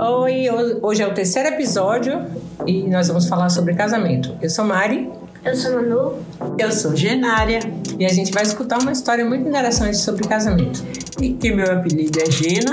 [0.00, 0.46] Oi,
[0.80, 2.24] hoje é o terceiro episódio
[2.64, 4.32] e nós vamos falar sobre casamento.
[4.40, 5.10] Eu sou Mari.
[5.44, 6.22] Eu sou Manu.
[6.56, 7.58] Eu sou Genária.
[7.98, 10.84] E a gente vai escutar uma história muito interessante sobre casamento.
[11.20, 12.70] E que meu apelido é Gena.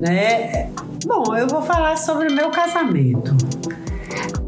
[0.00, 0.70] Né?
[1.04, 3.36] Bom, eu vou falar sobre o meu casamento.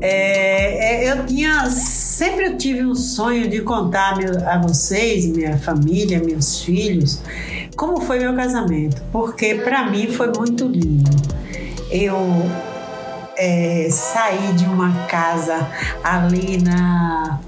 [0.00, 6.18] É, é, eu tinha sempre eu tive um sonho de contar a vocês, minha família,
[6.18, 7.20] meus filhos,
[7.76, 11.35] como foi meu casamento, porque para mim foi muito lindo.
[11.90, 12.18] Eu
[13.36, 15.68] é, saí de uma casa
[16.02, 17.40] ali na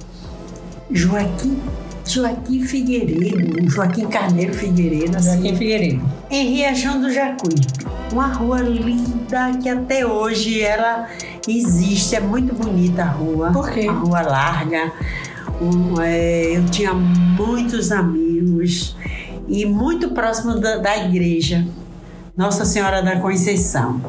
[0.91, 1.61] Joaquim
[2.09, 5.19] Joaquim Figueiredo, Joaquim Carneiro Figueiredo.
[5.19, 6.03] Assim, Joaquim Figueiredo.
[6.31, 7.55] Em Riachão do Jacuí.
[8.11, 11.07] Uma rua linda que até hoje ela
[11.47, 13.53] existe, é muito bonita a rua.
[13.53, 13.87] Por quê?
[13.87, 14.91] A rua larga.
[15.61, 18.97] Um, é, eu tinha muitos amigos
[19.47, 21.67] e muito próximo da, da igreja.
[22.39, 24.01] Nossa Senhora da Conceição.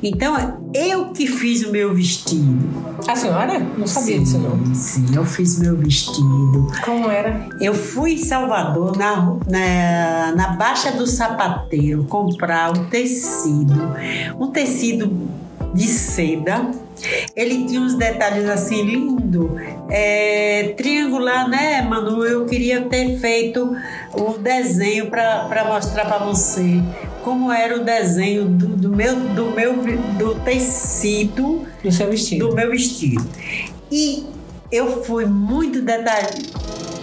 [0.00, 2.72] Então, eu que fiz o meu vestido.
[3.08, 3.58] A senhora?
[3.76, 4.74] Não sabia sim, disso, não.
[4.76, 6.68] Sim, eu fiz meu vestido.
[6.84, 7.48] Como era?
[7.60, 13.92] Eu fui em Salvador, na, na, na Baixa do Sapateiro, comprar o tecido.
[14.38, 15.10] Um tecido
[15.74, 16.70] de seda.
[17.34, 19.58] Ele tinha uns detalhes assim lindo,
[19.90, 22.24] é, triangular, né, Manu?
[22.24, 23.76] Eu queria ter feito
[24.12, 26.80] o desenho para mostrar para você
[27.24, 29.74] como era o desenho do, do, meu do meu
[30.18, 32.48] do tecido do seu vestido.
[32.48, 33.26] Do meu vestido.
[33.90, 34.26] E
[34.70, 36.28] eu fui muito detalh,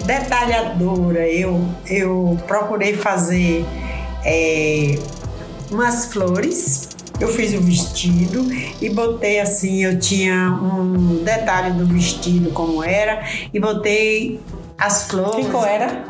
[0.05, 1.27] detalhadora.
[1.27, 3.65] Eu eu procurei fazer
[4.23, 4.99] é,
[5.71, 8.43] umas flores eu fiz o vestido
[8.81, 14.39] e botei assim, eu tinha um detalhe do vestido como era e botei
[14.81, 15.45] as flores.
[15.45, 16.03] Que cor era?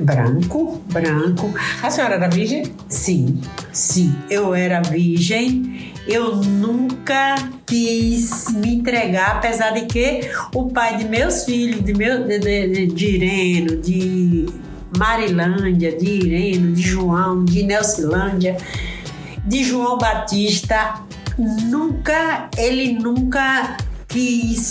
[0.00, 1.54] Branco, branco.
[1.82, 2.64] A senhora era virgem?
[2.88, 3.38] Sim,
[3.70, 4.16] sim.
[4.30, 5.92] Eu era virgem.
[6.08, 7.34] Eu nunca
[7.66, 12.86] quis me entregar, apesar de que o pai de meus filhos, de, meu, de, de,
[12.86, 14.46] de Ireno, de
[14.98, 18.56] Marilândia, de Ireno, de João, de Nelcilândia,
[19.46, 20.94] de João Batista,
[21.38, 23.76] nunca, ele nunca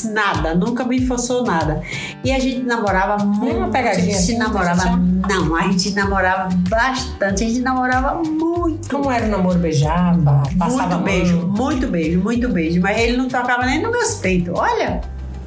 [0.06, 1.82] nada, nunca me forçou nada.
[2.24, 3.58] E a gente namorava muito.
[3.58, 4.04] Uma pegadinha.
[4.04, 4.98] A gente assim, namorava.
[5.30, 8.90] Não, a gente namorava bastante, a gente namorava muito.
[8.90, 9.60] Como era o namoro?
[9.60, 10.44] Beijava?
[10.58, 12.82] Passava muito beijo, muito beijo, muito beijo.
[12.82, 14.54] Mas ele não tocava nem nos meus peitos.
[14.58, 15.02] Olha.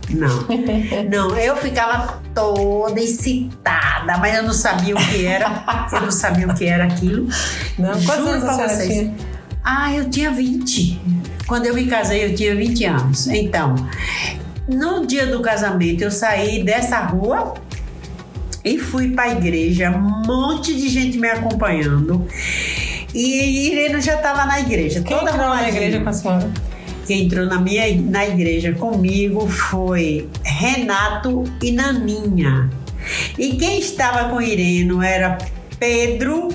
[0.08, 0.46] Não,
[1.10, 6.46] não, eu ficava toda excitada, mas eu não sabia o que era, eu não sabia
[6.46, 7.26] o que era aquilo.
[7.76, 8.88] Não, quantos anos pra vocês?
[8.88, 9.14] Tinha?
[9.64, 11.00] Ah, eu tinha 20.
[11.46, 13.26] Quando eu me casei, eu tinha 20 anos.
[13.28, 13.74] Então,
[14.68, 17.54] no dia do casamento, eu saí dessa rua
[18.64, 22.26] e fui para a igreja, um monte de gente me acompanhando.
[23.14, 25.00] E Irene já estava na igreja.
[25.00, 26.50] Quem toda entrou na igreja com a senhora?
[27.06, 32.68] Quem entrou na minha na igreja comigo foi Renato e Naninha.
[33.38, 35.38] E quem estava com Irene era
[35.78, 36.48] Pedro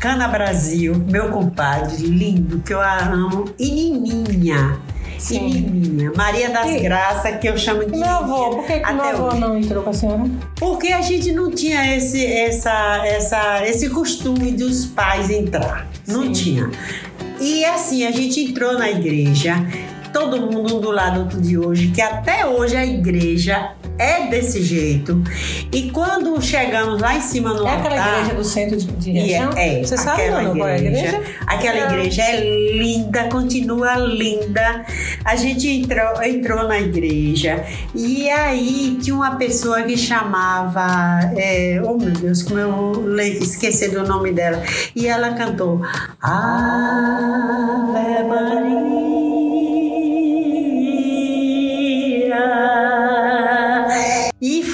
[0.00, 4.80] Cana Brasil, meu compadre, lindo, que eu amo, e Nininha.
[5.18, 5.46] Sim.
[5.46, 7.98] E Nininha, Maria das e, Graças, que eu chamo de.
[7.98, 10.24] Meu avô, por que, que meu avô não entrou com a senhora?
[10.56, 15.86] Porque a gente não tinha esse, essa, essa, esse costume dos pais entrar.
[16.06, 16.32] Não Sim.
[16.32, 16.70] tinha.
[17.38, 19.54] E assim, a gente entrou na igreja,
[20.14, 25.22] todo mundo um do lado de hoje, que até hoje a igreja é desse jeito.
[25.70, 27.92] E quando chegamos lá em cima no é altar...
[27.92, 29.52] É aquela igreja do centro de, de região?
[29.54, 31.22] É, é, Você sabe não, qual é a igreja?
[31.46, 31.84] Aquela é.
[31.84, 32.40] igreja é
[32.78, 34.86] linda, continua linda.
[35.22, 37.62] A gente entrou, entrou na igreja
[37.94, 41.20] e aí tinha uma pessoa que chamava...
[41.36, 44.62] É, oh meu Deus, como eu vou esquecer do nome dela.
[44.96, 45.82] E ela cantou...
[46.22, 49.49] Ave Maria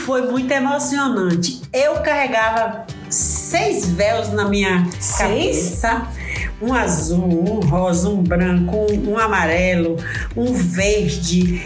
[0.06, 1.60] foi muito emocionante.
[1.72, 5.80] Eu carregava seis véus na minha seis?
[5.80, 6.06] cabeça.
[6.62, 9.96] Um azul, um rosa, um branco, um, um amarelo,
[10.36, 11.60] um verde,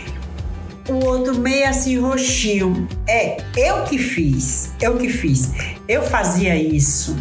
[0.89, 2.89] o outro meio assim roxinho.
[3.07, 5.53] É, eu que fiz, eu que fiz.
[5.87, 7.17] Eu fazia isso.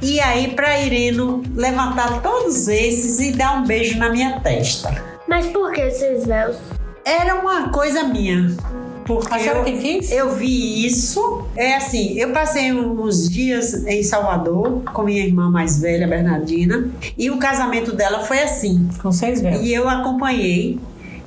[0.00, 5.02] E aí para Irino levantar todos esses e dar um beijo na minha testa.
[5.28, 6.56] Mas por que seis véus?
[7.04, 8.56] Era uma coisa minha.
[9.04, 10.10] Porque eu, que quis?
[10.10, 11.44] eu vi isso.
[11.56, 17.30] É assim, eu passei uns dias em Salvador com minha irmã mais velha, Bernardina, e
[17.30, 18.88] o casamento dela foi assim.
[19.00, 19.62] Com seis véus.
[19.62, 20.78] E eu acompanhei.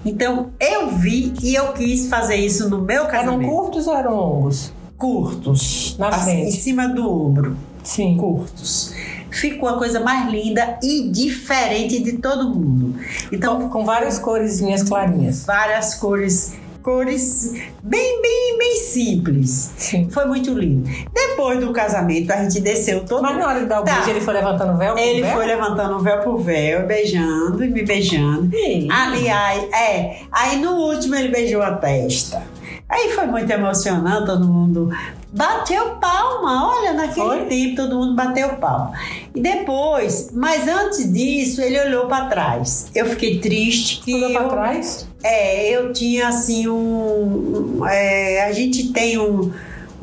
[0.06, 3.42] Então eu vi e eu quis fazer isso no meu casamento.
[3.44, 4.72] Eram curtos ou eram longos?
[4.98, 5.96] Curtos.
[5.98, 6.42] Na frente.
[6.42, 7.58] Assim, em cima do ombro.
[7.84, 8.18] Sim.
[8.18, 8.94] Curtos.
[9.30, 12.96] ficou a coisa mais linda e diferente de todo mundo.
[13.32, 15.46] Então, com, com várias coresinhas clarinhas.
[15.46, 16.54] Várias cores
[16.86, 17.52] cores
[17.82, 19.74] bem, bem, bem simples.
[19.76, 20.08] Sim.
[20.12, 20.88] Foi muito lindo.
[21.12, 23.96] Depois do casamento, a gente desceu todo Mas na hora de dar o tá.
[23.96, 25.34] beijo, ele foi levantando o véu por Ele véu?
[25.34, 28.52] foi levantando o véu por véu, beijando e me beijando.
[28.52, 28.88] Sim.
[28.92, 30.18] Aliás, é.
[30.32, 32.44] Aí no último ele beijou a testa.
[32.88, 34.90] Aí foi muito emocionante, todo mundo
[35.34, 36.78] bateu palma.
[36.78, 37.46] Olha, naquele foi?
[37.46, 38.94] tempo todo mundo bateu palma.
[39.34, 42.90] E depois, mas antes disso, ele olhou para trás.
[42.94, 44.14] Eu fiquei triste que.
[44.14, 45.08] Olhou para trás?
[45.24, 47.86] É, eu tinha assim um.
[47.88, 49.52] É, a gente tem um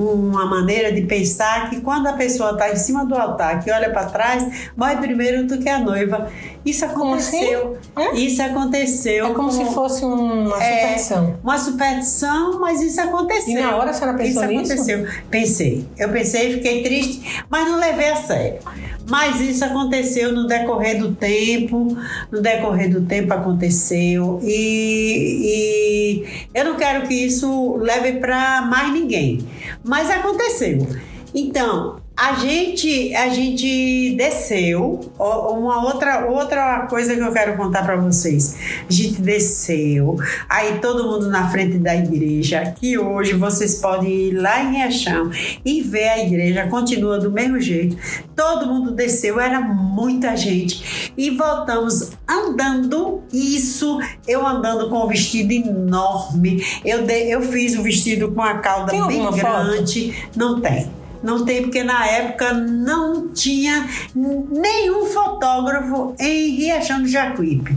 [0.03, 3.91] uma maneira de pensar que quando a pessoa está em cima do altar, que olha
[3.91, 6.29] para trás, morre primeiro do que a noiva.
[6.65, 7.77] Isso aconteceu.
[7.95, 8.25] Assim?
[8.25, 9.27] Isso aconteceu.
[9.27, 11.39] É como, como se fosse uma é, superstição.
[11.43, 13.59] Uma superstição, mas isso aconteceu.
[13.59, 14.73] E na hora a senhora pensou isso nisso?
[14.73, 15.07] aconteceu.
[15.31, 15.87] Pensei.
[15.99, 18.61] Eu pensei, fiquei triste, mas não levei a sério.
[19.09, 21.97] Mas isso aconteceu no decorrer do tempo,
[22.31, 28.93] no decorrer do tempo aconteceu e, e eu não quero que isso leve para mais
[28.93, 29.45] ninguém,
[29.85, 30.87] mas aconteceu.
[31.35, 35.01] Então, a gente, a gente desceu.
[35.19, 38.57] Uma outra, outra coisa que eu quero contar para vocês.
[38.89, 40.17] A gente desceu,
[40.49, 45.31] aí todo mundo na frente da igreja, que hoje vocês podem ir lá em Riachão
[45.65, 47.97] e ver a igreja, continua do mesmo jeito.
[48.37, 51.13] Todo mundo desceu, era muita gente.
[51.17, 53.23] E voltamos andando.
[53.33, 53.99] Isso,
[54.29, 56.65] eu andando com um vestido enorme.
[56.85, 60.13] Eu, de, eu fiz o vestido com a cauda bem grande.
[60.13, 60.39] Foto?
[60.39, 61.02] Não tem.
[61.23, 67.77] Não tem, porque na época não tinha nenhum fotógrafo em Riachão do Jacuípe.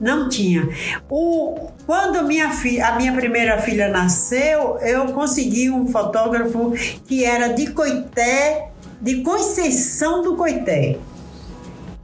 [0.00, 0.68] Não tinha.
[1.08, 6.74] O, quando minha a minha primeira filha nasceu, eu consegui um fotógrafo
[7.06, 8.68] que era de Coité,
[9.00, 10.98] de Conceição do Coité.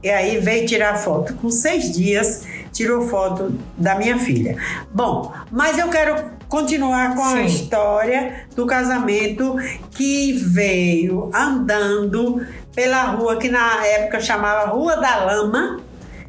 [0.03, 1.35] E aí veio tirar foto.
[1.35, 4.57] Com seis dias, tirou foto da minha filha.
[4.91, 7.37] Bom, mas eu quero continuar com Sim.
[7.37, 9.55] a história do casamento
[9.91, 12.45] que veio andando
[12.75, 15.79] pela rua que na época chamava Rua da Lama.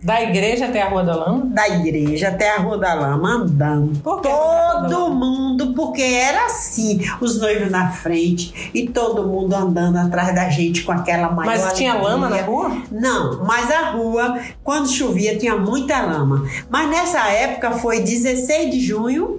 [0.01, 1.47] Da igreja até a Rua da Lama?
[1.47, 4.01] Da igreja até a Rua da Lama, andando.
[4.01, 10.49] Todo mundo, porque era assim: os noivos na frente e todo mundo andando atrás da
[10.49, 11.47] gente com aquela maior.
[11.53, 11.77] Mas alegria.
[11.77, 12.83] tinha lama na rua?
[12.91, 16.45] Não, mas a rua, quando chovia, tinha muita lama.
[16.69, 19.39] Mas nessa época foi 16 de junho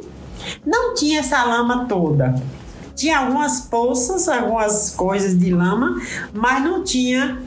[0.66, 2.36] não tinha essa lama toda.
[2.96, 6.00] Tinha algumas poças, algumas coisas de lama,
[6.32, 7.42] mas não tinha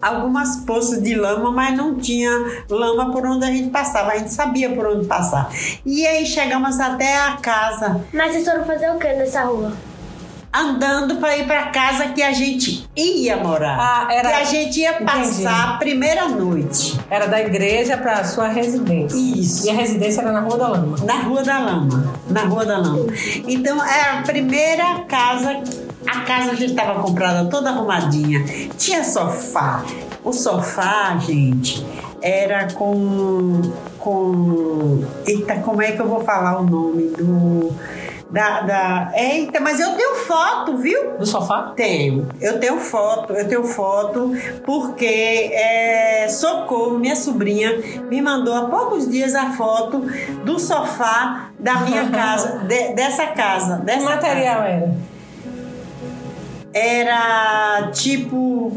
[0.00, 2.30] algumas poças de lama, mas não tinha
[2.68, 4.12] lama por onde a gente passava.
[4.12, 5.50] A gente sabia por onde passar.
[5.84, 8.04] E aí chegamos até a casa.
[8.12, 9.72] Mas vocês foram fazer o que nessa rua?
[10.52, 13.78] Andando para ir para casa que a gente ia morar.
[13.78, 14.28] Ah, era...
[14.30, 15.46] Que a gente ia passar Entendi.
[15.46, 16.98] a primeira noite.
[17.10, 19.16] Era da igreja para sua residência.
[19.16, 19.66] Isso.
[19.66, 20.96] E a residência era na Rua da Lama.
[21.04, 22.14] Na Rua da Lama.
[22.28, 23.06] Na Rua da Lama.
[23.46, 25.62] Então era a primeira casa.
[26.06, 28.44] A casa já estava comprada toda arrumadinha.
[28.76, 29.84] Tinha sofá.
[30.24, 31.84] O sofá, gente,
[32.22, 33.62] era com
[33.98, 37.72] com eita, como é que eu vou falar o nome do
[38.30, 39.12] da, da.
[39.14, 41.16] Eita, mas eu tenho foto, viu?
[41.16, 41.72] Do sofá?
[41.74, 42.28] Tenho.
[42.40, 44.32] Eu tenho foto, eu tenho foto,
[44.64, 47.72] porque é, Socorro, minha sobrinha,
[48.10, 50.00] me mandou há poucos dias a foto
[50.44, 53.76] do sofá da minha casa, de, dessa casa.
[53.78, 54.68] Dessa que material casa.
[54.68, 54.94] era?
[56.74, 58.76] Era tipo.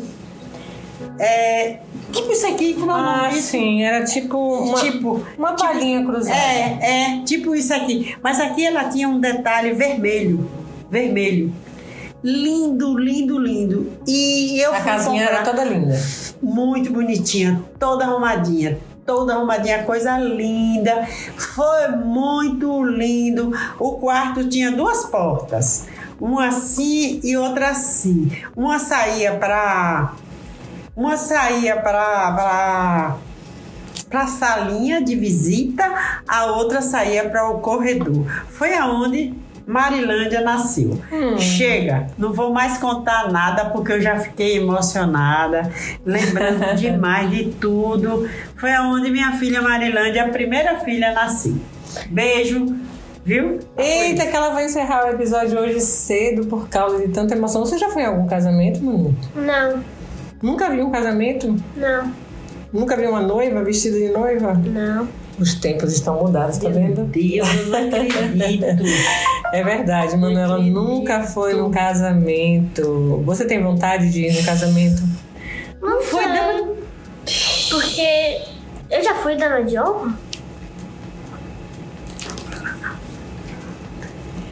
[1.20, 1.80] É,
[2.12, 6.36] Tipo isso aqui, como ah, sim, era tipo uma, tipo, uma palhinha tipo, cruzada.
[6.36, 8.16] É, é, tipo isso aqui.
[8.22, 10.50] Mas aqui ela tinha um detalhe vermelho.
[10.90, 11.54] Vermelho.
[12.24, 13.94] Lindo, lindo, lindo.
[14.06, 16.00] E eu A casinha era toda linda.
[16.42, 21.06] Muito bonitinha, toda arrumadinha toda arrumadinha, coisa linda.
[21.36, 23.52] Foi muito lindo.
[23.80, 25.88] O quarto tinha duas portas,
[26.20, 28.32] uma assim e outra assim.
[28.56, 30.14] Uma saía para
[30.96, 33.18] uma saía para
[34.10, 35.90] para a salinha de visita,
[36.28, 38.26] a outra saía para o corredor.
[38.50, 39.34] Foi aonde
[39.66, 41.02] Marilândia nasceu.
[41.10, 41.38] Hum.
[41.38, 45.72] Chega, não vou mais contar nada porque eu já fiquei emocionada,
[46.06, 48.30] lembrando demais de tudo.
[48.58, 51.56] Foi aonde minha filha Marilândia, a primeira filha, nasceu.
[52.10, 52.66] Beijo,
[53.24, 53.60] viu?
[53.78, 57.66] Eita, que ela vai encerrar o episódio hoje cedo por causa de tanta emoção.
[57.66, 59.16] Você já foi em algum casamento, Manu?
[59.34, 60.01] Não.
[60.42, 61.56] Nunca viu um casamento?
[61.76, 62.12] Não.
[62.74, 64.54] Nunca viu uma noiva vestida de noiva?
[64.54, 65.08] Não.
[65.40, 67.04] Os tempos estão mudados, tá vendo?
[67.06, 68.66] Deus, eu não acredito.
[69.54, 73.22] é verdade, Manuela nunca foi num casamento.
[73.26, 75.02] Você tem vontade de ir no casamento?
[75.82, 76.74] Não Foi dama-
[77.70, 78.42] Porque
[78.90, 80.14] eu já fui dama de honra?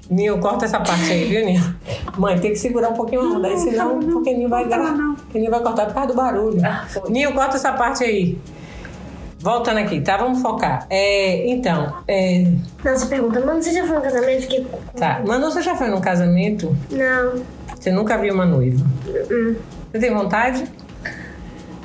[0.10, 1.76] Ninho, corta essa parte aí, viu, Ninho?
[2.18, 5.16] Mãe, tem que segurar um pouquinho a onda, aí senão o Ninho vai gravar.
[5.34, 6.60] Ninho vai cortar por causa do barulho.
[7.10, 8.38] Ninho, corta essa parte aí.
[9.42, 10.18] Voltando aqui, tá?
[10.18, 10.86] Vamos focar.
[10.90, 12.44] É, então, é,
[12.84, 14.48] Não, você pergunta, mano, você já foi no casamento?
[14.48, 14.68] Que...
[14.98, 15.22] tá.
[15.26, 16.76] Manu, você já foi num casamento?
[16.92, 17.42] Não.
[17.80, 18.86] Você nunca viu uma noiva?
[19.06, 20.66] Você tem vontade?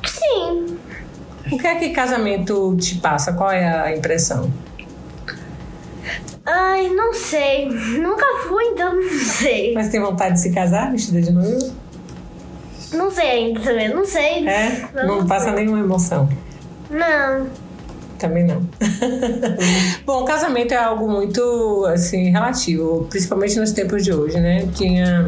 [0.05, 0.79] Sim.
[1.53, 3.33] O que é que casamento te passa?
[3.35, 4.51] Qual é a impressão?
[6.47, 7.69] Ai, não sei.
[7.71, 9.73] Nunca fui, então não sei.
[9.75, 11.71] Mas tem vontade de se casar vestida de noiva?
[12.93, 14.47] Não sei ainda também, não sei.
[14.47, 14.89] É?
[14.95, 16.29] Não Vamos passa nenhuma emoção.
[16.91, 17.47] Não.
[18.19, 18.63] Também não.
[20.07, 24.69] Bom, casamento é algo muito assim relativo, principalmente nos tempos de hoje, né?
[24.75, 25.27] Tinha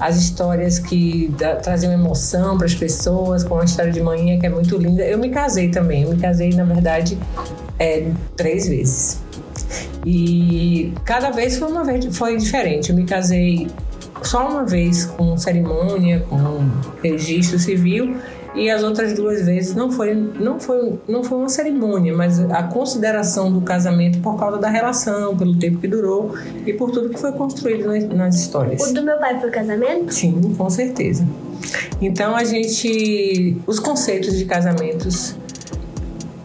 [0.00, 4.46] as histórias que da- traziam emoção para as pessoas, como a história de manhã que
[4.46, 5.04] é muito linda.
[5.04, 6.02] Eu me casei também.
[6.02, 7.16] Eu me casei na verdade
[7.78, 9.20] é, três vezes
[10.04, 12.90] e cada vez foi uma vez foi diferente.
[12.90, 13.68] Eu me casei
[14.22, 16.68] só uma vez com cerimônia, com
[17.02, 18.16] registro civil
[18.54, 22.64] e as outras duas vezes não foi não foi não foi uma cerimônia, mas a
[22.64, 26.34] consideração do casamento por causa da relação, pelo tempo que durou
[26.66, 28.82] e por tudo que foi construído nas, histórias.
[28.82, 30.12] O do meu pai foi casamento?
[30.12, 31.26] Sim, com certeza.
[32.00, 33.56] Então a gente.
[33.66, 35.36] Os conceitos de casamentos.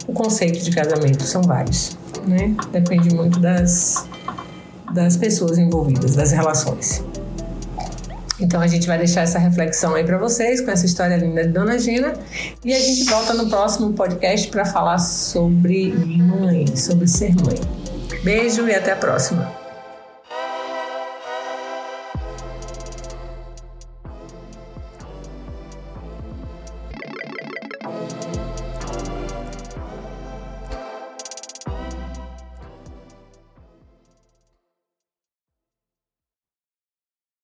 [0.06, 2.54] O conceito de casamento são vários, né?
[2.70, 4.06] Depende muito das,
[4.92, 7.04] das pessoas envolvidas, das relações.
[8.38, 11.52] Então a gente vai deixar essa reflexão aí para vocês com essa história linda de
[11.52, 12.12] Dona Gina
[12.64, 17.58] e a gente volta no próximo podcast para falar sobre mãe, sobre ser mãe.
[18.22, 19.65] Beijo e até a próxima.